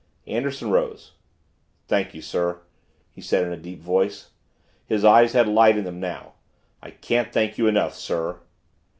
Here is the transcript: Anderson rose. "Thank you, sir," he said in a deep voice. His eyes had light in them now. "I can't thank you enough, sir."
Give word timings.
Anderson 0.25 0.71
rose. 0.71 1.11
"Thank 1.87 2.15
you, 2.15 2.23
sir," 2.23 2.61
he 3.11 3.21
said 3.21 3.45
in 3.45 3.53
a 3.53 3.55
deep 3.55 3.81
voice. 3.83 4.31
His 4.87 5.05
eyes 5.05 5.33
had 5.33 5.47
light 5.47 5.77
in 5.77 5.83
them 5.83 5.99
now. 5.99 6.33
"I 6.81 6.89
can't 6.89 7.31
thank 7.31 7.59
you 7.59 7.67
enough, 7.67 7.93
sir." 7.93 8.39